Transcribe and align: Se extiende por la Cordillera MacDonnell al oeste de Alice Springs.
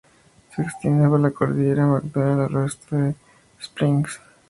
Se 0.55 0.63
extiende 0.63 1.07
por 1.07 1.19
la 1.19 1.29
Cordillera 1.29 1.85
MacDonnell 1.85 2.45
al 2.49 2.55
oeste 2.55 2.95
de 2.95 3.01
Alice 3.09 3.17
Springs. 3.61 4.19